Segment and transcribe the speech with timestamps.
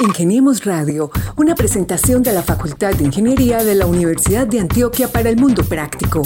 [0.00, 5.28] Ingeniemos Radio, una presentación de la Facultad de Ingeniería de la Universidad de Antioquia para
[5.28, 6.22] el Mundo Práctico.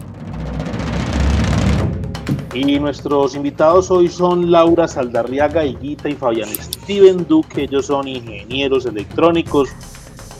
[2.54, 7.64] Y nuestros invitados hoy son Laura Saldarriaga, Higuita y Fabián Steven Duque.
[7.64, 9.68] Ellos son ingenieros electrónicos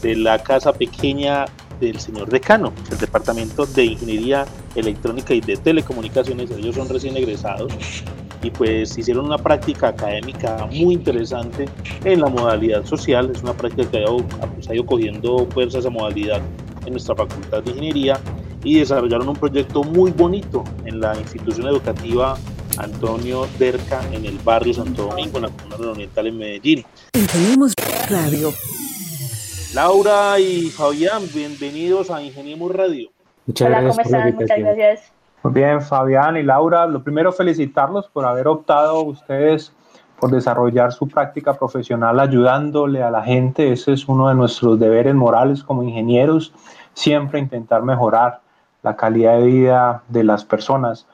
[0.02, 1.44] de la casa pequeña
[1.80, 4.46] del señor decano, el Departamento de Ingeniería
[4.76, 6.50] Electrónica y de Telecomunicaciones.
[6.52, 7.74] Ellos son recién egresados
[8.42, 11.68] y pues hicieron una práctica académica muy interesante
[12.04, 13.32] en la modalidad social.
[13.34, 16.42] Es una práctica que ha, pues, ha ido cogiendo fuerza esa modalidad
[16.86, 18.20] en nuestra Facultad de Ingeniería
[18.64, 22.38] y desarrollaron un proyecto muy bonito en la institución educativa
[22.78, 26.86] Antonio Derca en el barrio Santo Domingo, en la comuna oriental en Medellín.
[27.14, 27.74] Ingeniemos
[28.10, 28.54] Radio.
[29.76, 33.10] Laura y Fabián, bienvenidos a Ingeniemos Radio.
[33.46, 34.08] Muchas Hola, gracias.
[34.08, 34.36] ¿cómo están?
[34.36, 35.12] Muchas gracias.
[35.44, 39.74] Muy bien, Fabián y Laura, lo primero felicitarlos por haber optado ustedes
[40.18, 43.74] por desarrollar su práctica profesional ayudándole a la gente.
[43.74, 46.54] Ese es uno de nuestros deberes morales como ingenieros,
[46.94, 48.40] siempre intentar mejorar
[48.82, 51.06] la calidad de vida de las personas.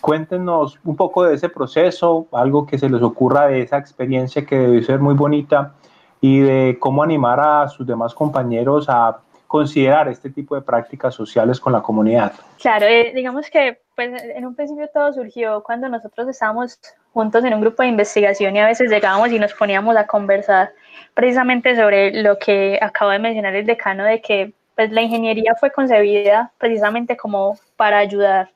[0.00, 4.58] Cuéntenos un poco de ese proceso, algo que se les ocurra de esa experiencia que
[4.58, 5.74] debe ser muy bonita
[6.20, 11.58] y de cómo animar a sus demás compañeros a considerar este tipo de prácticas sociales
[11.58, 12.32] con la comunidad.
[12.60, 16.78] Claro, eh, digamos que pues, en un principio todo surgió cuando nosotros estábamos
[17.14, 20.70] juntos en un grupo de investigación y a veces llegábamos y nos poníamos a conversar
[21.14, 25.72] precisamente sobre lo que acabo de mencionar el decano de que pues la ingeniería fue
[25.72, 28.50] concebida precisamente como para ayudar,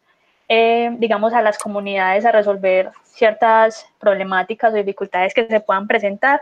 [0.49, 6.41] eh, digamos, a las comunidades a resolver ciertas problemáticas o dificultades que se puedan presentar.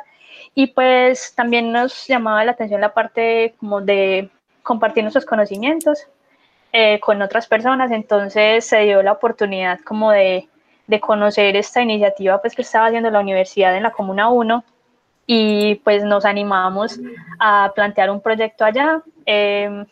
[0.54, 4.30] Y pues también nos llamaba la atención la parte como de
[4.62, 6.06] compartir nuestros conocimientos
[6.72, 7.90] eh, con otras personas.
[7.90, 10.48] Entonces se dio la oportunidad como de,
[10.86, 14.64] de conocer esta iniciativa pues que estaba haciendo la universidad en la Comuna 1
[15.32, 16.98] y pues nos animamos
[17.38, 19.00] a plantear un proyecto allá.
[19.24, 19.86] Em,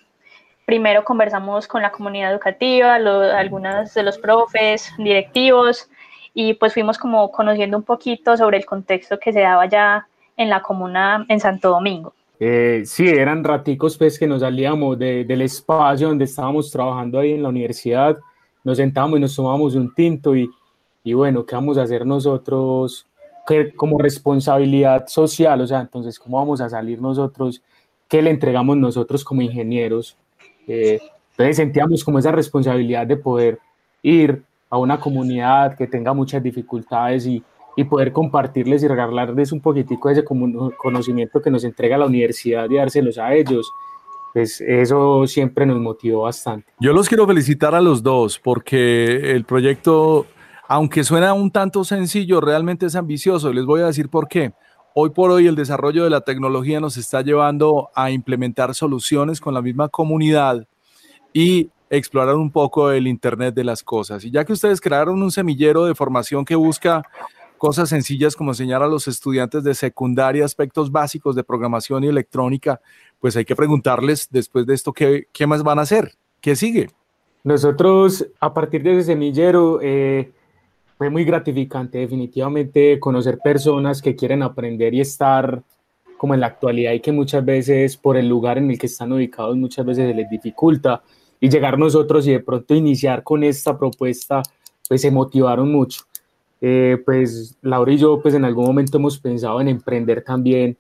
[0.67, 5.89] primero conversamos con la comunidad educativa, algunos de los profes, directivos,
[6.35, 10.49] y pues fuimos como conociendo un poquito sobre el contexto que se daba allá en
[10.49, 12.15] la comuna en Santo Domingo.
[12.41, 17.43] Eh, sí, eran raticos pues que nos salíamos del espacio donde estábamos trabajando ahí en
[17.43, 18.17] la universidad,
[18.65, 20.49] nos sentábamos y nos tomábamos un tinto y,
[21.05, 23.09] y bueno, ¿qué vamos a hacer nosotros
[23.77, 27.63] como responsabilidad social, o sea, entonces, ¿cómo vamos a salir nosotros?
[28.07, 30.17] ¿Qué le entregamos nosotros como ingenieros?
[30.67, 31.01] Eh,
[31.31, 33.59] entonces sentíamos como esa responsabilidad de poder
[34.03, 37.43] ir a una comunidad que tenga muchas dificultades y,
[37.79, 42.69] y poder compartirles y regalarles un poquitico de ese conocimiento que nos entrega la universidad
[42.69, 43.71] y dárselos a ellos.
[44.35, 46.67] Pues eso siempre nos motivó bastante.
[46.81, 50.27] Yo los quiero felicitar a los dos porque el proyecto
[50.67, 53.53] aunque suena un tanto sencillo, realmente es ambicioso.
[53.53, 54.53] Les voy a decir por qué.
[54.93, 59.55] Hoy por hoy el desarrollo de la tecnología nos está llevando a implementar soluciones con
[59.55, 60.67] la misma comunidad
[61.33, 64.25] y explorar un poco el Internet de las cosas.
[64.25, 67.05] Y ya que ustedes crearon un semillero de formación que busca
[67.59, 72.81] cosas sencillas como enseñar a los estudiantes de secundaria aspectos básicos de programación y electrónica,
[73.21, 76.89] pues hay que preguntarles después de esto qué, qué más van a hacer, qué sigue.
[77.45, 79.81] Nosotros a partir de ese semillero...
[79.83, 80.33] Eh,
[80.99, 85.63] fue muy gratificante definitivamente conocer personas que quieren aprender y estar
[86.17, 89.13] como en la actualidad y que muchas veces por el lugar en el que están
[89.13, 91.01] ubicados muchas veces se les dificulta
[91.39, 94.43] y llegar nosotros y de pronto iniciar con esta propuesta
[94.89, 96.03] pues se motivaron mucho.
[96.61, 100.77] Eh, pues Laura y yo pues en algún momento hemos pensado en emprender también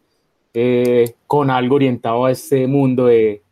[0.53, 3.43] eh, con algo orientado a este mundo de,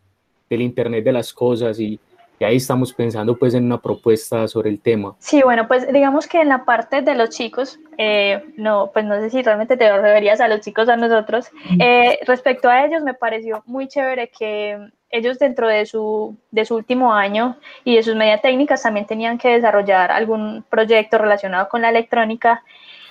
[0.50, 2.00] del Internet de las cosas y,
[2.38, 5.14] y ahí estamos pensando pues en una propuesta sobre el tema.
[5.18, 9.20] Sí, bueno, pues digamos que en la parte de los chicos, eh, no, pues no
[9.20, 13.14] sé si realmente te referías a los chicos a nosotros, eh, respecto a ellos me
[13.14, 18.14] pareció muy chévere que ellos dentro de su, de su último año y de sus
[18.14, 22.62] medias técnicas también tenían que desarrollar algún proyecto relacionado con la electrónica.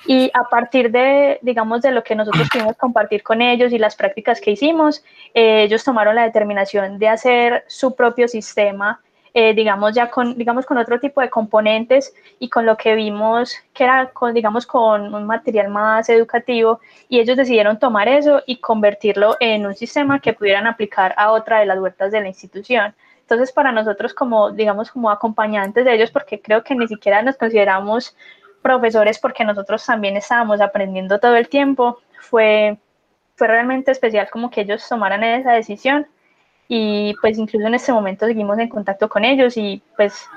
[0.08, 3.96] Y a partir de, digamos, de lo que nosotros pudimos compartir con ellos y las
[3.96, 5.04] prácticas que hicimos,
[5.34, 9.02] eh, ellos tomaron la determinación de hacer su propio sistema
[9.38, 13.54] eh, digamos ya con, digamos con otro tipo de componentes y con lo que vimos
[13.74, 16.80] que era con, digamos con un material más educativo
[17.10, 21.60] y ellos decidieron tomar eso y convertirlo en un sistema que pudieran aplicar a otra
[21.60, 22.96] de las vueltas de la institución.
[23.20, 27.36] Entonces para nosotros como, digamos, como acompañantes de ellos, porque creo que ni siquiera nos
[27.36, 28.16] consideramos
[28.62, 32.78] profesores porque nosotros también estábamos aprendiendo todo el tiempo, fue,
[33.36, 36.08] fue realmente especial como que ellos tomaran esa decisión
[36.68, 40.28] y pues incluso en este momento seguimos en contacto con ellos y pues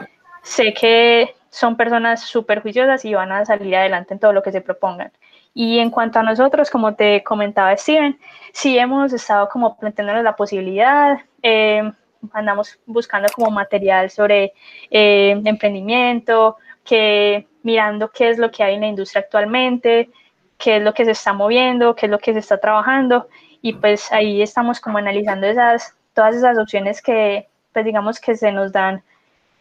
[0.42, 4.52] sé que son personas súper juiciosas y van a salir adelante en todo lo que
[4.52, 5.12] se propongan.
[5.54, 8.18] Y en cuanto a nosotros, como te comentaba Steven,
[8.52, 11.90] sí hemos estado como planteándonos la posibilidad, eh,
[12.32, 14.52] andamos buscando como material sobre
[14.90, 20.10] eh, emprendimiento, que mirando qué es lo que hay en la industria actualmente,
[20.58, 23.28] qué es lo que se está moviendo, qué es lo que se está trabajando
[23.62, 28.50] y pues ahí estamos como analizando esas, todas esas opciones que pues digamos que se
[28.50, 29.04] nos dan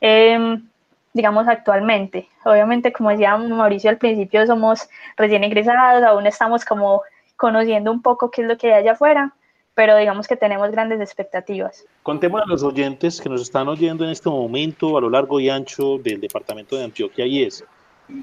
[0.02, 0.68] em,
[1.14, 2.28] digamos actualmente.
[2.46, 7.04] Obviamente como decía Mauricio al principio somos recién ingresados, aún estamos como
[7.36, 9.36] conociendo un poco qué es lo que hay allá afuera,
[9.76, 11.86] pero digamos que tenemos grandes expectativas.
[12.02, 15.52] Contemos a los oyentes que nos están oyendo en este momento a lo largo y
[15.52, 17.64] ancho del departamento de Antioquia y es,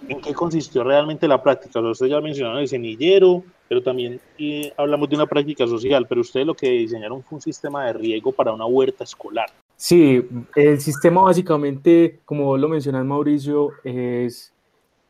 [0.09, 1.79] ¿en qué consistió realmente la práctica?
[1.79, 6.21] O ustedes ya mencionaron el semillero, pero también eh, hablamos de una práctica social, pero
[6.21, 9.51] ustedes lo que diseñaron fue un sistema de riego para una huerta escolar.
[9.77, 10.23] Sí,
[10.55, 14.53] el sistema básicamente, como lo mencionas Mauricio, es,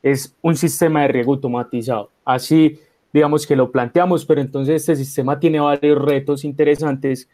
[0.03, 2.11] es un sistema de riego automatizado.
[2.25, 2.79] Así
[3.15, 7.29] digamos que lo planteamos, pero entonces este sistema tiene varios retos interesantes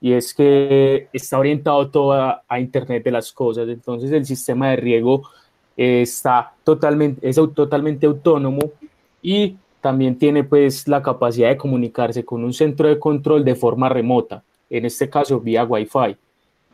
[0.00, 4.76] y es que está orientado todo a, Internet de las cosas, entonces el sistema de
[4.76, 5.28] riego
[5.76, 8.60] está totalmente, es totalmente autónomo
[9.20, 13.90] y también tiene pues la capacidad de comunicarse con un centro de control de forma
[13.90, 16.16] remota, en este caso vía Wi-Fi.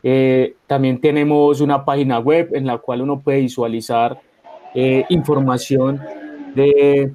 [0.01, 4.17] Eh, también tenemos una página web en la cual uno puede visualizar
[4.73, 5.99] eh, información
[6.55, 7.11] de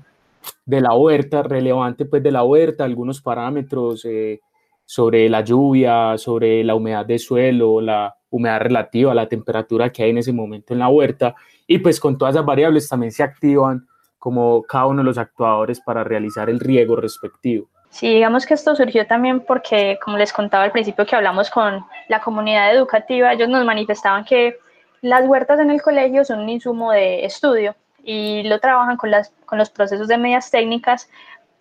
[0.67, 4.41] de la huerta, relevante pues de la huerta, algunos parámetros eh,
[4.85, 10.11] sobre la lluvia, sobre la humedad de suelo, la humedad relativa, la temperatura que hay
[10.11, 11.35] en ese momento en la huerta
[11.67, 13.87] y pues con todas esas variables también se activan
[14.19, 17.69] como cada uno de los actuadores para realizar el riego respectivo.
[17.91, 21.85] Sí, digamos que esto surgió también porque, como les contaba al principio que hablamos con
[22.09, 24.59] la comunidad educativa, ellos nos manifestaban que
[25.01, 29.33] las huertas en el colegio son un insumo de estudio y lo trabajan con, las,
[29.47, 31.09] con los procesos de medias técnicas,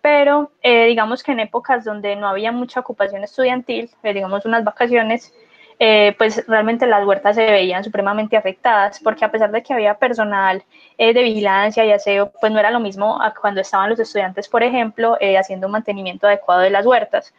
[0.00, 4.62] pero eh, digamos que en épocas donde no había mucha ocupación estudiantil, eh, digamos unas
[4.62, 5.32] vacaciones,
[5.78, 9.94] eh, pues realmente las huertas se veían supremamente afectadas, porque a pesar de que había
[9.94, 10.64] personal
[10.98, 15.18] de vigilancia y aseo, pues no era lo mismo cuando estaban los estudiantes, por ejemplo,
[15.38, 17.34] haciendo un mantenimiento adecuado de las huertas.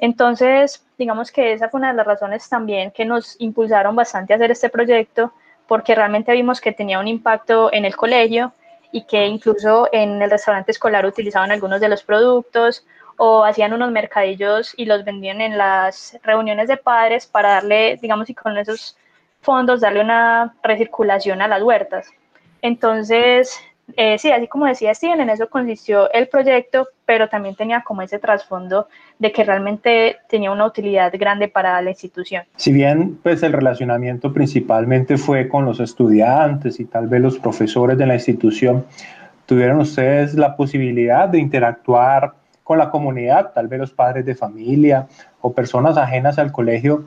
[0.00, 4.36] Entonces, digamos que esa fue una de las razones también que nos impulsaron bastante a
[4.36, 5.32] hacer este proyecto,
[5.66, 8.52] porque realmente vimos que tenía un impacto en el colegio
[8.92, 12.86] y que incluso en el restaurante escolar utilizaban algunos de los productos
[13.22, 18.30] o hacían unos mercadillos y los vendían en las reuniones de padres para darle, digamos,
[18.30, 18.96] y con esos
[19.42, 22.08] fondos darle una recirculación a las huertas.
[22.62, 23.60] Entonces,
[23.98, 28.00] eh, sí, así como decía Steven, en eso consistió el proyecto, pero también tenía como
[28.00, 28.88] ese trasfondo
[29.18, 32.44] de que realmente tenía una utilidad grande para la institución.
[32.56, 37.98] Si bien pues el relacionamiento principalmente fue con los estudiantes y tal vez los profesores
[37.98, 38.86] de la institución,
[39.44, 42.39] tuvieron ustedes la posibilidad de interactuar
[42.70, 45.08] con la comunidad, tal vez los padres de familia
[45.40, 47.02] o personas ajenas al colegio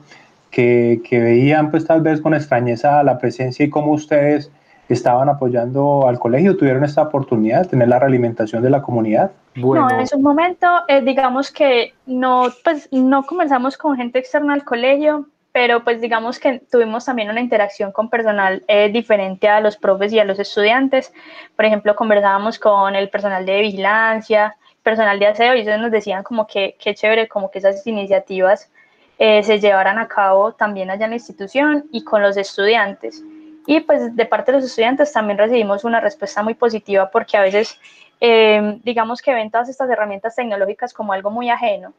[0.50, 4.50] que, que veían pues tal vez con extrañeza la presencia y cómo ustedes
[4.90, 9.30] estaban apoyando al colegio, tuvieron esta oportunidad de tener la realimentación de la comunidad.
[9.56, 9.88] Bueno.
[9.88, 14.64] No, en su momento, eh, digamos que no, pues no comenzamos con gente externa al
[14.64, 19.78] colegio, pero pues digamos que tuvimos también una interacción con personal eh, diferente a los
[19.78, 21.10] profes y a los estudiantes.
[21.56, 26.22] Por ejemplo, conversábamos con el personal de vigilancia, personal de aseo, y ellos nos decían
[26.22, 28.70] como que qué chévere, como que esas iniciativas
[29.18, 33.22] eh, se llevaran a cabo también allá en la institución y con los estudiantes.
[33.66, 37.42] Y pues de parte de los estudiantes también recibimos una respuesta muy positiva porque a
[37.42, 37.80] veces
[38.20, 41.92] eh, digamos que ven todas estas herramientas tecnológicas como algo muy ajeno.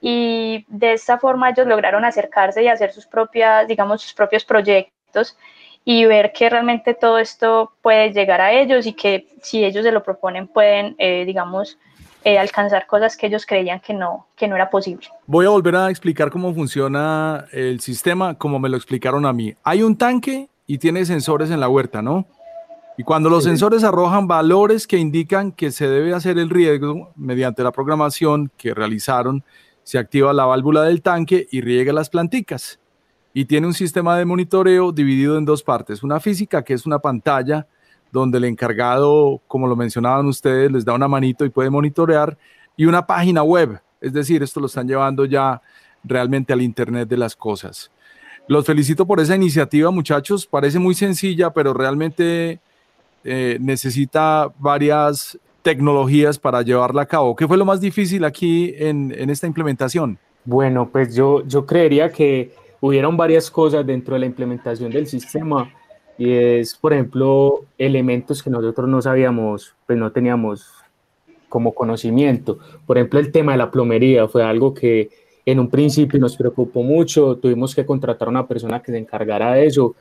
[0.00, 5.36] Y de esta forma ellos lograron acercarse y hacer sus propias, digamos, sus propios proyectos
[5.84, 9.92] y ver que realmente todo esto puede llegar a ellos y que si ellos se
[9.92, 11.78] lo proponen pueden, eh, digamos,
[12.24, 15.06] eh, alcanzar cosas que ellos creían que no, que no era posible.
[15.26, 19.54] Voy a volver a explicar cómo funciona el sistema, como me lo explicaron a mí.
[19.62, 22.26] Hay un tanque y tiene sensores en la huerta, ¿no?
[22.96, 27.62] Y cuando los sensores arrojan valores que indican que se debe hacer el riego mediante
[27.62, 29.42] la programación que realizaron,
[29.82, 32.78] se activa la válvula del tanque y riega las planticas.
[33.32, 36.02] Y tiene un sistema de monitoreo dividido en dos partes.
[36.02, 37.66] Una física, que es una pantalla
[38.12, 42.36] donde el encargado, como lo mencionaban ustedes, les da una manito y puede monitorear.
[42.76, 45.60] Y una página web, es decir, esto lo están llevando ya
[46.02, 47.90] realmente al Internet de las cosas.
[48.48, 50.46] Los felicito por esa iniciativa, muchachos.
[50.46, 52.58] Parece muy sencilla, pero realmente
[53.22, 57.36] eh, necesita varias tecnologías para llevarla a cabo.
[57.36, 60.18] ¿Qué fue lo más difícil aquí en, esta implementación?
[60.44, 65.70] Bueno, pues yo, yo creería que hubieron varias cosas dentro de la implementación del sistema
[66.20, 70.70] y es, por ejemplo, elementos que nosotros no sabíamos, pues no teníamos
[71.48, 72.58] como conocimiento.
[72.86, 75.08] Por ejemplo, el tema de la plomería fue algo que
[75.46, 79.54] en un principio nos preocupó mucho, tuvimos que contratar a una persona que se encargara
[79.54, 79.94] de eso.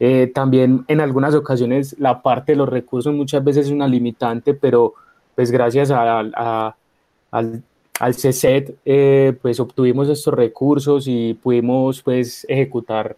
[0.00, 4.54] Eh, también en algunas ocasiones la parte de los recursos muchas veces es una limitante,
[4.54, 4.94] pero
[5.36, 7.62] pues gracias a, al,
[8.00, 13.16] al CSET eh, pues obtuvimos estos recursos y pudimos pues ejecutar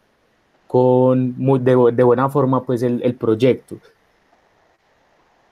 [0.75, 3.77] con de, de buena forma pues el, el proyecto.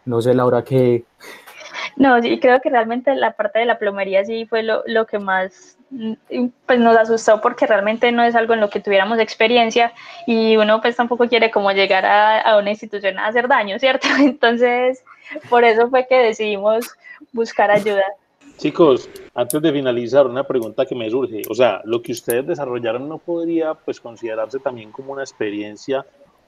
[0.04, 1.04] No sé, Laura, qué,
[1.94, 5.20] no, sí, creo que realmente la parte de la plomería sí fue lo, lo, que
[5.20, 6.14] más mm,
[6.66, 9.92] pues nos asustó porque realmente no es algo en lo que tuviéramos experiencia
[10.26, 14.08] y uno pues tampoco quiere como llegar a, a una institución a hacer daño, ¿cierto?
[14.18, 15.04] Entonces,
[15.48, 16.96] por eso fue que decidimos
[17.32, 18.06] buscar ayuda.
[18.56, 23.08] Chicos, antes de finalizar, una pregunta que me surge, o sea, lo que ustedes desarrollaron
[23.08, 26.04] no podría pues considerarse también como una experiencia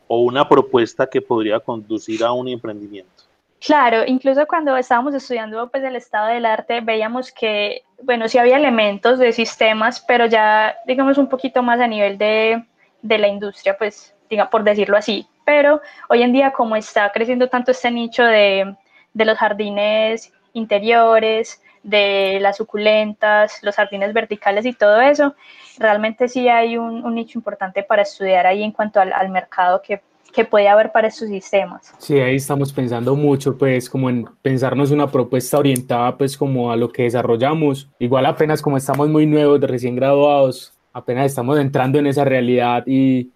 [0.06, 3.24] o una propuesta que podría conducir a un emprendimiento.
[3.64, 8.58] Claro, incluso cuando estábamos estudiando pues el estado del arte veíamos que, bueno, sí había
[8.58, 12.62] elementos de sistemas, pero ya digamos un poquito más a nivel de,
[13.00, 15.26] de la industria, pues diga, por decirlo así.
[15.46, 18.76] Pero hoy en día como está creciendo tanto este nicho de,
[19.14, 25.34] de los jardines interiores, de las suculentas, los jardines verticales y todo eso,
[25.78, 30.00] realmente sí hay un, nicho importante para estudiar ahí en cuanto al, mercado que
[30.34, 31.94] que puede haber para estos sistemas.
[31.98, 36.76] Sí, ahí estamos pensando mucho, pues como en pensarnos una propuesta orientada pues como a
[36.76, 37.88] lo que desarrollamos.
[38.00, 42.82] Igual apenas como estamos muy nuevos, de recién graduados, apenas estamos entrando en esa realidad
[42.84, 43.30] y,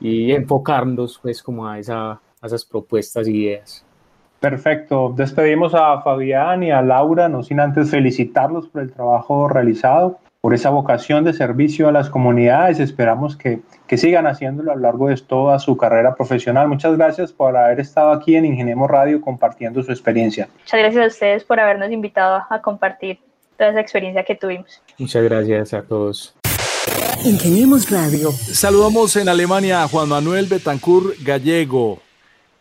[0.00, 3.86] y enfocarnos pues como a esas propuestas y ideas.
[4.40, 5.12] Perfecto.
[5.14, 10.54] Despedimos a Fabián y a Laura, no sin antes felicitarlos por el trabajo realizado por
[10.54, 12.80] esa vocación de servicio a las comunidades.
[12.80, 16.68] Esperamos que, que, sigan haciéndolo a lo largo de toda su carrera profesional.
[16.68, 20.48] Muchas gracias por haber estado aquí en Ingeniemos Radio compartiendo su experiencia.
[20.60, 23.18] Muchas gracias a ustedes por habernos invitado a compartir
[23.58, 24.80] toda esa experiencia que tuvimos.
[24.98, 26.34] Muchas gracias a todos.
[27.24, 28.30] Ingeniemos Radio.
[28.32, 31.98] Saludamos en Alemania a Juan Manuel Betancourt Gallego,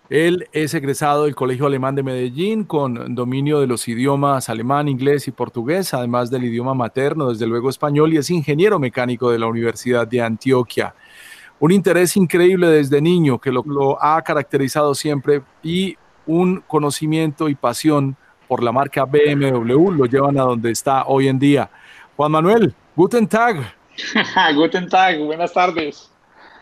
[0.10, 5.28] él es egresado del Colegio Alemán de Medellín con dominio de los idiomas alemán, inglés
[5.28, 9.46] y portugués, además del idioma materno, desde luego español, y es ingeniero mecánico de la
[9.46, 10.96] Universidad de Antioquia.
[11.60, 13.64] Un interés increíble desde niño que lo,
[14.02, 18.16] ha caracterizado siempre y un conocimiento y pasión
[18.48, 21.70] por la marca BMW lo llevan a donde está hoy en día.
[22.18, 23.76] Juan Manuel, guten Tag.
[24.56, 26.10] guten Tag, buenas tardes.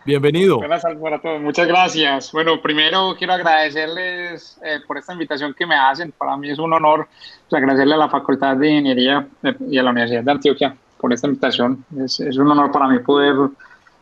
[0.08, 0.56] Bienvenido.
[0.56, 1.38] Buenas tardes para todos.
[1.38, 2.32] Muchas gracias.
[2.32, 6.12] Bueno, primero quiero agradecerles eh, por esta invitación que me hacen.
[6.12, 7.06] Para mí es un honor
[7.46, 11.12] pues, agradecerle a la Facultad de Ingeniería eh, y a la Universidad de Antioquia por
[11.12, 11.84] esta invitación.
[12.02, 13.50] Es, un honor para mí poder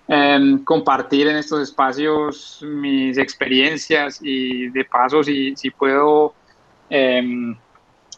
[0.07, 6.35] eh, compartir en estos espacios mis experiencias y de paso si, si puedo
[6.89, 7.57] em,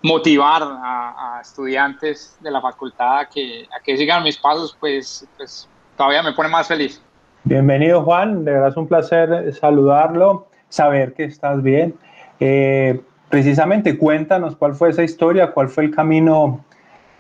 [0.03, 5.27] motivar a, a, estudiantes de la facultad a que, a que sigan mis pasos, pues,
[5.39, 5.67] pues
[5.97, 7.01] todavía me pone más feliz.
[7.49, 11.95] Bienvenido Juan, de verdad es un placer saludarlo, saber que estás bien.
[12.41, 13.01] Eh,
[13.31, 16.63] precisamente cuéntanos cuál fue esa historia, cuál fue el camino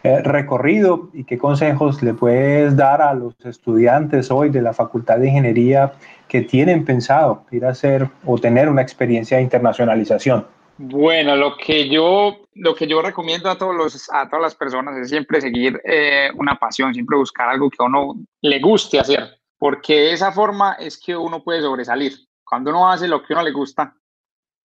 [0.03, 5.17] eh, recorrido y qué consejos le puedes dar a los estudiantes hoy de la Facultad
[5.17, 5.95] de Ingeniería
[6.29, 10.47] que tienen pensado ir a hacer o tener una experiencia de internacionalización.
[10.77, 14.95] Bueno, lo que yo, lo que yo recomiendo a, todos los, a todas las personas
[14.99, 19.38] es siempre seguir eh, una pasión, siempre buscar algo que a uno le guste hacer
[19.59, 22.17] porque esa forma es que uno puede sobresalir.
[22.45, 23.95] Cuando uno hace lo que uno le gusta,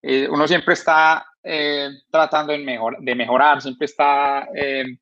[0.00, 4.98] eh, uno siempre está eh, tratando de, mejor, de mejorar, siempre está eh,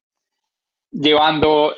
[0.90, 1.74] llevando,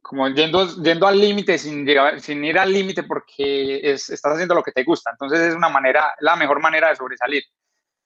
[0.00, 1.86] como yendo, yendo al límite sin,
[2.18, 5.10] sin ir al límite porque es, estás haciendo lo que te gusta.
[5.10, 7.42] Entonces es una manera, la mejor manera de sobresalir.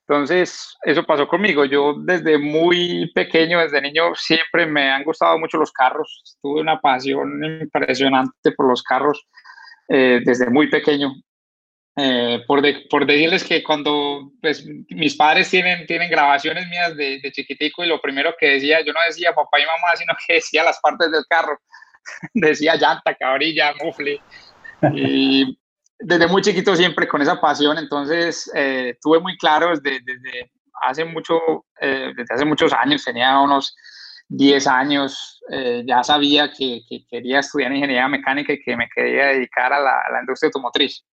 [0.06, 1.64] Entonces, eso pasó conmigo.
[1.64, 6.38] Yo desde muy pequeño, desde niño, siempre me han gustado mucho los carros.
[6.42, 9.26] Tuve una pasión impresionante por los carros
[9.88, 11.14] eh, desde muy pequeño.
[11.96, 17.20] Eh, por, de, por, decirles que cuando pues, mis padres tienen, tienen grabaciones mías de,
[17.22, 20.34] de, chiquitico y lo primero que decía, yo no decía papá y mamá, sino que
[20.34, 21.58] decía las partes del carro.
[22.34, 24.20] decía llanta, cabrilla, mufle.
[24.94, 25.56] Y
[25.98, 31.04] desde muy chiquito siempre con esa pasión, entonces eh, tuve muy claro desde, desde hace
[31.04, 31.38] mucho,
[31.80, 33.74] eh, desde hace muchos años, tenía unos
[34.28, 39.26] 10 años, eh, ya sabía que, que, quería estudiar ingeniería mecánica y que me quería
[39.26, 41.04] dedicar a la, a la industria automotriz.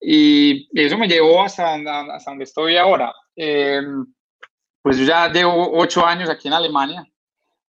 [0.00, 3.12] Y, eso me llevó hasta, hasta donde estoy ahora.
[4.82, 7.06] pues yo ya llevo 8 años aquí en Alemania,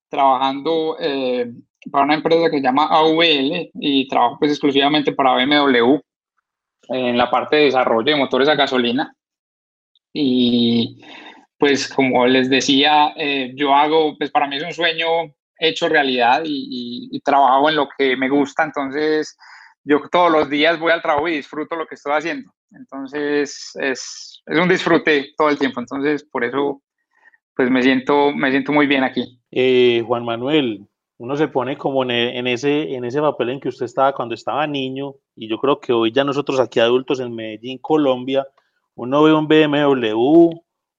[0.08, 1.52] trabajando eh,
[1.90, 6.00] para una empresa que se llama AVL y trabajo pues exclusivamente para BMW
[6.88, 9.14] en la parte de desarrollo de motores a gasolina.
[10.12, 11.02] Y
[11.58, 15.06] pues como les decía, eh, yo hago, pues para mí es un sueño
[15.58, 19.36] hecho realidad y, trabajo en lo que me gusta, entonces
[19.82, 22.52] yo todos los días voy al trabajo y disfruto lo que estoy haciendo.
[22.70, 26.82] Entonces es, es un disfrute todo el tiempo, entonces por eso
[27.56, 29.40] pues me siento, me siento muy bien aquí.
[29.50, 30.86] Eh, Juan Manuel,
[31.18, 34.34] uno se pone como en, en, ese, en ese papel en que usted estaba cuando
[34.34, 38.46] estaba niño, y yo creo que hoy ya nosotros aquí adultos en Medellín, Colombia,
[38.96, 40.50] uno ve un BMW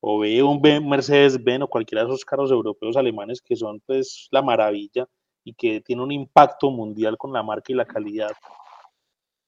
[0.02, 4.42] o ve un Mercedes-Benz o cualquiera de esos carros europeos alemanes que son pues la
[4.42, 5.08] maravilla
[5.44, 8.32] y que tiene un impacto mundial con la marca y la calidad.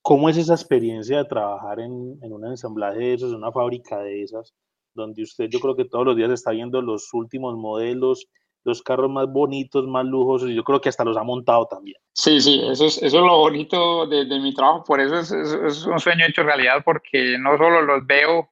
[0.01, 4.00] ¿Cómo es esa experiencia de trabajar en, en un ensamblaje de esos, en una fábrica
[4.00, 4.53] de esas,
[4.93, 8.27] donde usted yo creo que todos los días está viendo los últimos modelos
[8.67, 11.97] los carros más bonitos, más lujosos, y yo creo que hasta los ha montado también.
[12.13, 15.31] Sí, sí, eso es, eso es lo bonito de, de mi trabajo, por eso es,
[15.31, 18.50] es, un sueño hecho realidad, porque no solo los veo,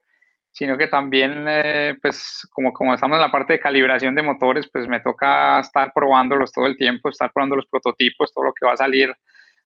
[0.51, 4.69] sino que también, eh, pues como, como estamos en la parte de calibración de motores,
[4.72, 8.65] pues me toca estar probándolos todo el tiempo, estar probando los prototipos, todo lo que
[8.65, 9.13] va a salir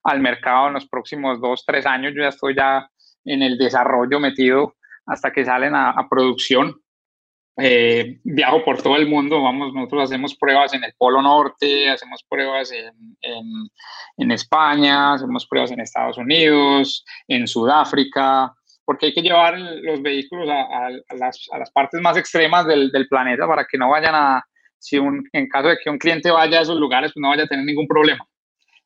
[0.04, 2.90] al mercado en los próximos dos, tres años, yo ya estoy ya
[3.26, 4.74] en el desarrollo metido
[5.06, 6.82] hasta que salen a, a producción.
[7.62, 12.24] Eh, viajo por todo el mundo, vamos, nosotros hacemos pruebas en el Polo Norte, hacemos
[12.30, 13.70] pruebas en,
[14.18, 18.54] en, España, hacemos pruebas en Estados Unidos, en Sudáfrica,
[18.86, 22.92] porque hay que llevar los vehículos a, a, las, a las, partes más extremas del,
[22.92, 24.44] del, planeta para que no vayan a,
[24.78, 27.44] si un, en caso de que un cliente vaya a esos lugares, pues no vaya
[27.44, 28.26] a tener ningún problema.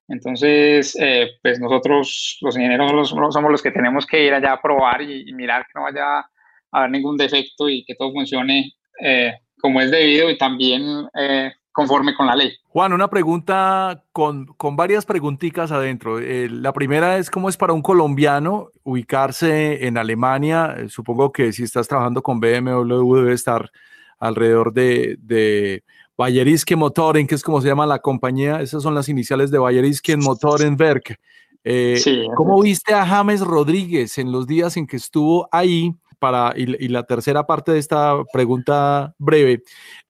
[0.07, 5.01] Entonces, eh, pues nosotros los ingenieros somos los que tenemos que ir allá a probar
[5.01, 6.25] y, y mirar que no vaya
[6.73, 12.15] haber ningún defecto y que todo funcione eh, como es debido y también eh, conforme
[12.15, 12.53] con la ley.
[12.67, 16.19] Juan, una pregunta con, con varias preguntitas adentro.
[16.19, 20.75] Eh, la primera es cómo es para un colombiano ubicarse en Alemania.
[20.77, 23.71] Eh, supongo que si estás trabajando con BMW debe estar
[24.19, 25.83] alrededor de, de
[26.15, 28.61] Bayeriske Motoren, que es como se llama la compañía.
[28.61, 31.19] Esas son las iniciales de Bayeriske Motorenwerk.
[31.63, 35.95] Eh, sí, ¿Cómo viste a James Rodríguez en los días en que estuvo ahí?
[36.23, 39.61] Para, y, la tercera parte de esta pregunta breve,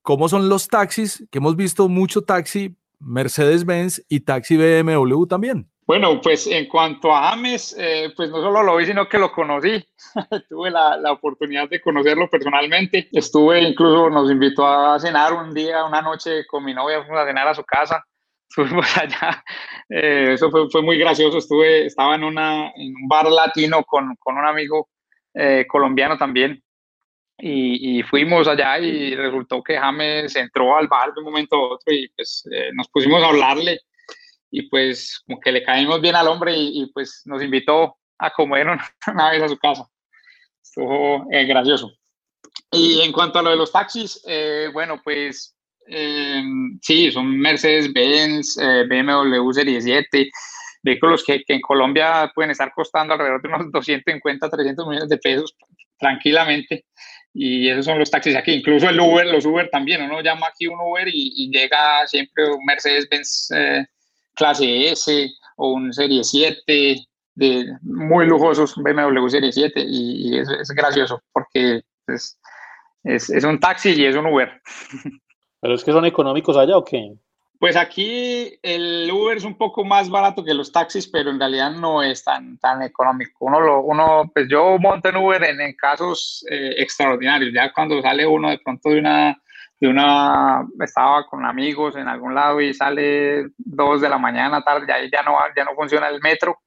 [0.03, 1.25] ¿cómo son los taxis?
[1.31, 5.67] Que hemos visto mucho taxi Mercedes-Benz y taxi BMW también.
[5.87, 9.31] Bueno, pues en cuanto a James, eh, pues no solo lo vi, sino que lo
[9.31, 9.83] conocí.
[10.49, 13.09] Tuve la, oportunidad de conocerlo personalmente.
[13.11, 17.47] Estuve, incluso nos invitó a cenar un día, una noche con mi novia, a cenar
[17.47, 18.05] a su casa.
[18.47, 19.43] Estuvimos allá.
[19.89, 21.39] Eh, eso fue, fue, muy gracioso.
[21.39, 24.89] Estuve, estaba en, una, en un bar latino con, con un amigo
[25.33, 26.63] eh, colombiano también.
[27.37, 31.73] Y, y, fuimos allá y resultó que James entró al bar de un momento a
[31.73, 33.81] otro y pues eh, nos pusimos a hablarle
[34.51, 38.29] y pues como que le caímos bien al hombre y, y pues nos invitó a
[38.29, 38.89] comer una,
[39.31, 39.87] vez a su casa.
[40.61, 41.91] Estuvo eh, gracioso.
[42.71, 45.55] Y en cuanto a lo de los taxis, eh, bueno, pues
[45.87, 50.31] em, sí, son Mercedes-Benz, eh, BMW Serie 7,
[50.83, 55.17] vehículos que, que, en Colombia pueden estar costando alrededor de unos 250, 300 millones de
[55.17, 55.55] pesos
[55.97, 56.85] tranquilamente.
[57.33, 58.51] Y esos son los taxis aquí.
[58.51, 60.03] Incluso el Uber, los Uber también.
[60.03, 63.85] Uno llama aquí un Uber y, llega siempre un Mercedes-Benz eh,
[64.35, 66.95] clase S o un Serie 7
[67.35, 72.39] de muy lujosos BMW Serie 7 y, y es, es, gracioso porque es,
[73.03, 74.61] es, es un taxi y es un Uber.
[75.61, 77.15] ¿Pero es que son económicos allá o qué?
[77.63, 81.71] Pues aquí el Uber es un poco más barato que los taxis, pero en realidad
[81.71, 83.45] no es tan, tan económico.
[83.45, 87.53] Uno, lo, uno pues yo monto en Uber en, en casos eh, extraordinarios.
[87.53, 89.41] Ya cuando sale uno de pronto de una,
[89.79, 94.85] de una, estaba con amigos en algún lado y sale dos de la mañana, tarde,
[94.85, 96.59] ya, ya, no, ya no funciona el metro.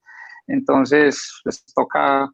[0.47, 2.27] Entonces, pues toca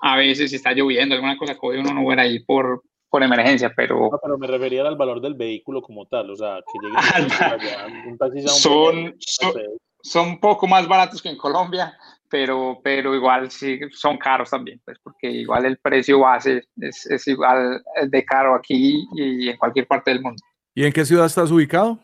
[0.00, 3.72] a veces si está lloviendo, alguna cosa, coge uno un Uber ahí por, por emergencia,
[3.74, 4.10] pero...
[4.10, 6.96] No, pero me refería al valor del vehículo como tal, o sea, que llegue
[7.44, 9.52] allá, un taxi un son, son,
[10.02, 11.96] son, un poco más baratos que en Colombia,
[12.28, 17.26] pero, pero igual sí son caros también, pues porque igual el precio base es, es
[17.28, 20.42] igual de caro aquí y en cualquier parte del mundo.
[20.74, 21.98] ¿Y en qué ciudad estás ubicado?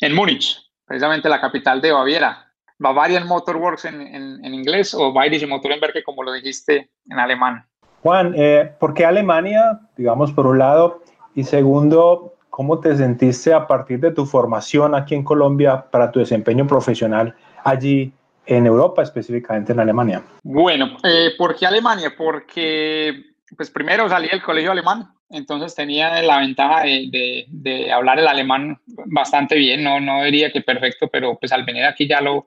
[0.00, 2.44] En Múnich, precisamente la capital de Baviera.
[2.78, 7.67] Bavarian Motorworks en, en, en inglés o Bayerische Motorenwerke, como lo dijiste en alemán.
[8.02, 11.02] Juan, eh, ¿por qué Alemania, digamos, por un lado?
[11.34, 16.20] Y segundo, ¿cómo te sentiste a partir de tu formación aquí en Colombia para tu
[16.20, 17.34] desempeño profesional
[17.64, 18.12] allí
[18.46, 20.22] en Europa, específicamente en Alemania?
[20.42, 22.14] Bueno, eh, ¿por qué Alemania?
[22.16, 28.78] Porque, pues primero salí del colegio alemán, entonces tenía la ventaja de, hablar el alemán
[29.06, 32.46] bastante bien, no, no diría que perfecto, pero pues al venir aquí ya lo,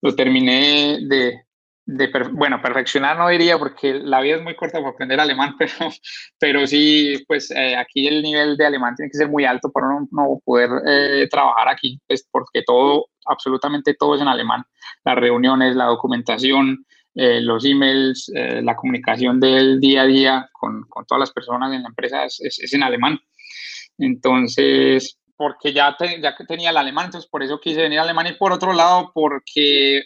[0.00, 1.42] lo terminé de,
[1.84, 5.72] de bueno, perfeccionar no diría porque la vida es muy corta para aprender alemán, pero,
[6.38, 9.88] pero sí, pues eh, aquí el nivel de alemán tiene que ser muy alto para
[9.88, 14.64] no, no poder eh, trabajar aquí, pues porque todo, absolutamente todo es en alemán,
[15.04, 21.04] las reuniones, la documentación, eh, los emails, la comunicación del día a día con, con,
[21.04, 23.20] todas las personas en la empresa es, es, en alemán.
[23.98, 28.36] Entonces, porque ya, ya tenía el alemán, entonces por eso quise venir a Alemania y
[28.36, 30.04] por otro lado, porque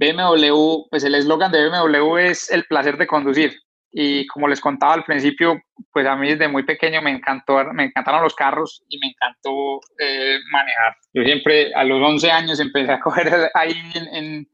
[0.00, 3.52] BMW, pues el eslogan de BMW es el placer de conducir.
[3.92, 5.60] Y como les contaba al principio,
[5.92, 9.80] pues a mí desde muy pequeño me encantó, me encantaron los carros y me encantó
[9.98, 10.96] eh, manejar.
[11.12, 14.48] Yo siempre a los 11 años empecé a coger ahí en,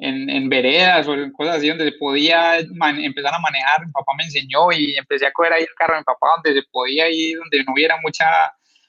[0.00, 3.86] en, en, veredas o en cosas así donde se podía empezar a manejar.
[3.86, 6.60] Mi papá me enseñó y empecé a coger ahí el carro de mi papá donde
[6.60, 8.26] se podía ir, donde no hubiera mucha,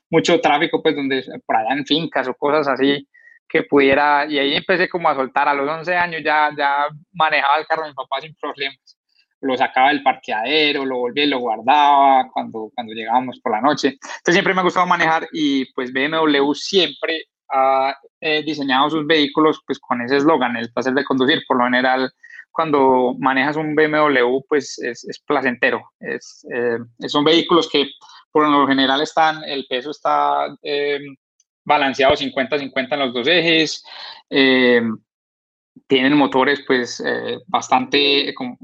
[0.10, 3.08] mucho tráfico, pues donde por allá en fincas o cosas así
[3.52, 7.58] que pudiera, y ahí empecé como a soltar, a los 11 años ya, ya manejaba
[7.58, 8.98] el carro de mi papá sin problemas,
[9.42, 13.90] lo sacaba del parqueadero, lo volvía y lo guardaba cuando, cuando llegábamos por la noche.
[13.90, 19.62] Entonces siempre me ha gustado manejar y pues BMW siempre ha eh, diseñado sus vehículos
[19.66, 22.14] pues con ese eslogan, el placer de conducir, por lo general
[22.52, 27.90] cuando manejas un BMW pues es, es placentero, es, eh, son vehículos que
[28.32, 30.56] por lo general están, el peso está...
[30.62, 31.00] Eh,
[31.63, 33.84] balanceado 50-50 en los dos ejes.
[34.30, 34.82] Eh,
[35.88, 38.58] tienen motores pues eh, bastante con,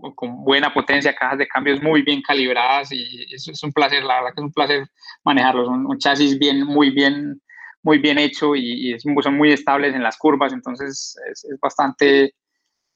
[0.44, 4.30] buena potencia, cajas de cambios muy bien calibradas y eso es un placer, la verdad
[4.36, 4.88] que es un placer
[5.24, 7.42] manejarlos, un, un chasis bien, muy bien,
[7.82, 12.34] muy bien hecho y, son muy estables en las curvas, entonces es, bastante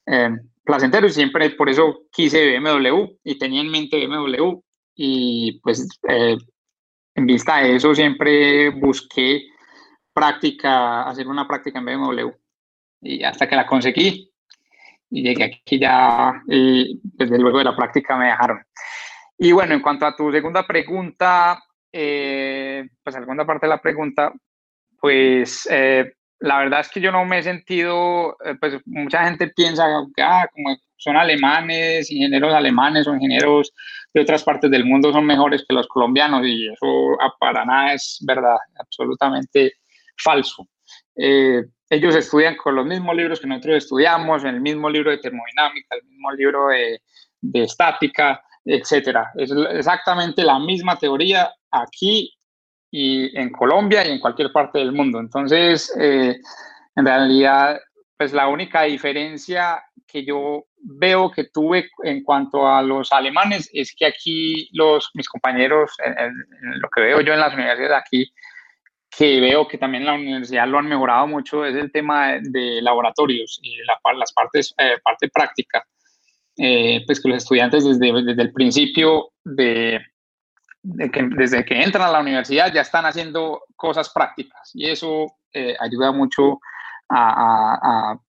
[0.05, 0.29] eh,
[0.63, 4.59] placentero y siempre por eso quise BMW y tenía en mente BMW
[4.95, 9.50] y pues en vista de eso siempre busqué
[10.13, 12.29] práctica, hacer una práctica en BMW.
[13.01, 14.31] Y hasta que la conseguí
[15.11, 18.61] y llegué aquí ya, y desde luego de la práctica me dejaron.
[19.37, 23.81] Y bueno, en cuanto a tu segunda pregunta, eh, pues la segunda parte de la
[23.81, 24.31] pregunta,
[24.99, 29.47] pues eh, la verdad es que yo no me he sentido, eh, pues mucha gente
[29.49, 33.73] piensa que ah, como son alemanes, ingenieros alemanes o ingenieros
[34.13, 38.19] de otras partes del mundo son mejores que los colombianos y eso para nada es
[38.25, 39.73] verdad, absolutamente
[40.17, 40.67] falso.
[41.15, 45.17] Eh, ellos estudian con los mismos libros que nosotros estudiamos, en el mismo libro de
[45.17, 47.01] termodinámica, el mismo libro de,
[47.41, 49.31] de estática, etcétera.
[49.35, 52.33] Es exactamente la misma teoría aquí
[52.91, 55.19] y en Colombia y en cualquier parte del mundo.
[55.19, 56.37] Entonces, eh,
[56.95, 57.79] en realidad,
[58.17, 63.95] pues la única diferencia que yo veo que tuve en cuanto a los alemanes es
[63.95, 65.91] que aquí los, mis compañeros,
[66.79, 68.31] lo que veo yo en las universidades aquí,
[69.15, 73.59] que veo que también la universidad lo han mejorado mucho es el tema de, laboratorios
[73.61, 75.85] y la, las partes eh, parte práctica.
[76.57, 80.01] Eh, pues que los estudiantes desde, desde el principio de,
[81.11, 85.75] que, desde que entran a la universidad ya están haciendo cosas prácticas y eso eh,
[85.79, 86.59] ayuda mucho
[87.09, 88.19] a, a,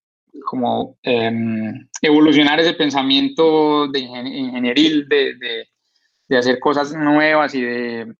[0.45, 5.67] como em, evolucionar ese pensamiento de ingenieril de, de,
[6.27, 8.15] de, hacer cosas nuevas y de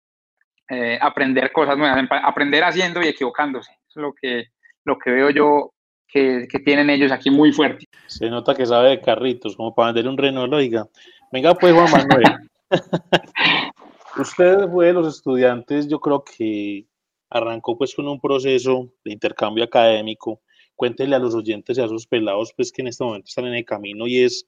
[0.70, 3.72] eh, aprender cosas nuevas, aprender haciendo y equivocándose.
[3.72, 4.46] es lo que,
[4.86, 5.74] lo que veo yo
[6.08, 7.86] que, que, tienen ellos aquí muy fuerte.
[8.08, 10.88] Se nota que sabe de carritos, como para vender un Renault, oiga.
[11.32, 12.50] Venga pues, Juan Manuel.
[14.18, 16.86] Usted fue de los estudiantes, yo creo que
[17.32, 20.42] arrancó pues con un proceso de intercambio académico.
[20.76, 23.56] Cuéntele a los oyentes y a esos pelados pues que en este momento están en
[23.56, 24.48] el camino y es,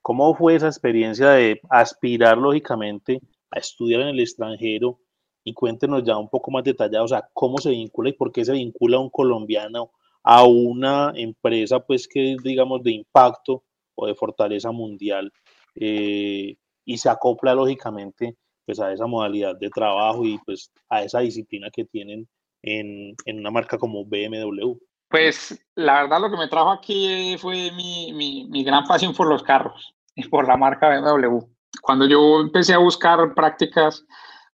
[0.00, 3.20] ¿cómo fue esa experiencia de aspirar lógicamente
[3.50, 5.00] a estudiar en el extranjero
[5.50, 8.44] y cuéntenos ya un poco más detallado, o sea, cómo se vincula y por qué
[8.44, 9.90] se vincula un colombiano
[10.22, 13.64] a una empresa, pues, que digamos, de impacto
[13.96, 15.32] o de fortaleza mundial
[15.74, 21.18] eh, y se acopla lógicamente, pues, a esa modalidad de trabajo y, pues, a esa
[21.18, 22.28] disciplina que tienen
[22.62, 24.74] en, en una marca como BMW.
[25.08, 29.26] Pues, la verdad, lo que me trajo aquí fue mi, mi, mi gran pasión por
[29.26, 31.40] los carros y por la marca BMW.
[31.82, 34.06] Cuando yo empecé a buscar prácticas,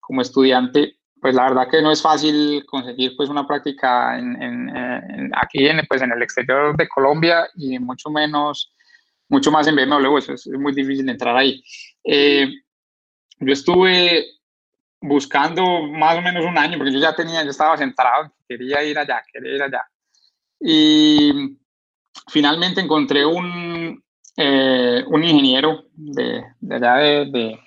[0.05, 5.65] como estudiante, pues la verdad que no es fácil conseguir pues una práctica en, aquí
[5.67, 8.71] en, pues en el exterior de Colombia y mucho menos,
[9.29, 11.63] mucho más en BMW, eso es, muy difícil entrar ahí.
[12.03, 12.47] Eh,
[13.39, 14.25] yo estuve
[15.01, 18.97] buscando más o menos un año, porque yo ya tenía, yo estaba centrado, quería ir
[18.97, 19.81] allá, quería ir allá.
[20.59, 21.57] Y
[22.29, 24.03] finalmente encontré un,
[24.37, 27.59] eh, un ingeniero de, de allá de, de,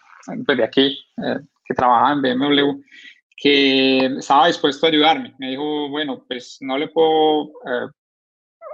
[0.45, 2.83] pues aquí, eh, que trabajaba en BMW,
[3.37, 5.35] que estaba dispuesto a ayudarme.
[5.39, 7.89] Me dijo, bueno, pues no le puedo, eh,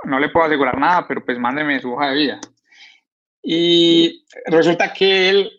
[0.05, 2.41] no le puedo asegurar nada, pero pues mándeme su hoja de vida.
[3.43, 5.51] Y resulta que él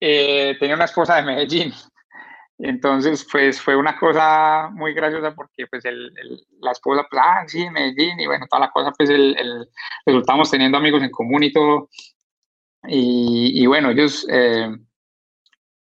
[0.00, 1.72] eh, tenía una esposa de Medellín.
[2.58, 6.12] Entonces, pues fue una cosa muy graciosa porque pues el,
[6.60, 9.68] la esposa, pues, ah, sí, Medellín, y bueno, toda la cosa, pues el,
[10.06, 11.88] resultamos teniendo amigos en común y todo.
[12.88, 14.68] Y, y bueno, ellos, eh,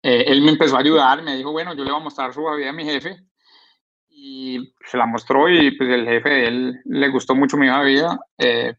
[0.02, 2.42] eh, él me empezó a ayudar, me dijo, bueno, yo le voy a mostrar su
[2.56, 3.18] vida a mi jefe.
[4.10, 8.20] Y se la mostró y pues el jefe de él le gustó mucho mi vida.
[8.38, 8.76] Eh,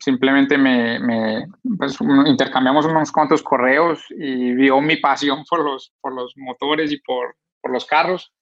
[0.00, 1.46] simplemente me, me
[1.78, 6.98] pues, intercambiamos unos cuantos correos y vio mi pasión por los, por los motores y
[7.00, 8.32] por, por los carros.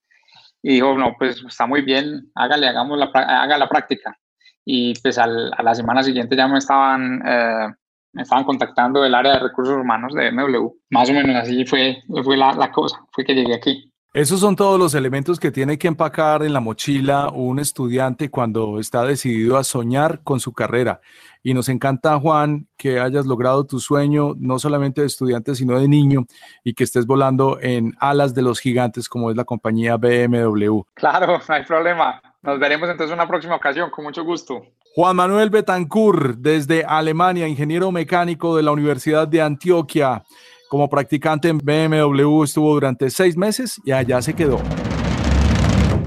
[0.61, 4.17] Y dijo, no, pues está muy bien, hágale, hagamos la, haga la práctica.
[4.65, 7.73] Y pues al, a la semana siguiente ya me estaban eh,
[8.17, 10.73] me estaban contactando del área de recursos humanos de MW.
[10.89, 13.93] Más o menos así fue, fue la, la cosa, fue que llegué aquí.
[14.11, 18.79] Esos son todos los elementos que tiene que empacar en la mochila un estudiante cuando
[18.79, 21.01] está decidido a soñar con su carrera.
[21.43, 25.87] Y nos encanta, Juan, que hayas logrado tu sueño, no solamente de estudiante, sino de
[25.87, 26.25] niño,
[26.63, 30.81] y que estés volando en alas de los gigantes como es la compañía BMW.
[30.95, 32.19] Claro, no hay problema.
[32.41, 34.63] Nos veremos entonces en una próxima ocasión, con mucho gusto.
[34.97, 40.23] Juan Manuel Betancourt, desde Alemania, ingeniero mecánico de la Universidad de Antioquia.
[40.69, 44.59] Como practicante en BMW estuvo durante seis meses y allá se quedó.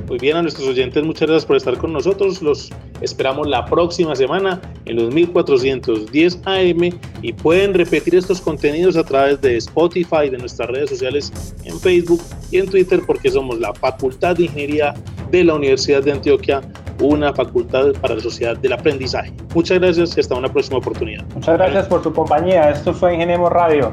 [0.09, 2.42] Muy bien, a nuestros oyentes, muchas gracias por estar con nosotros.
[2.42, 6.90] Los esperamos la próxima semana en los 1410 AM
[7.22, 12.20] y pueden repetir estos contenidos a través de Spotify, de nuestras redes sociales en Facebook
[12.50, 14.94] y en Twitter, porque somos la Facultad de Ingeniería
[15.31, 16.61] de la Universidad de Antioquia,
[17.00, 19.32] una facultad para la sociedad del aprendizaje.
[19.54, 21.24] Muchas gracias y hasta una próxima oportunidad.
[21.34, 22.70] Muchas gracias por tu compañía.
[22.70, 23.92] Esto fue Ingeniemos Radio.